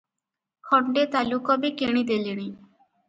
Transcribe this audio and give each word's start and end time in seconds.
ଖଣ୍ଡେ 0.69 1.03
ତାଲୁକ 1.15 1.59
ବି 1.67 1.71
କିଣି 1.83 2.03
ଦେଲେଣି। 2.09 2.47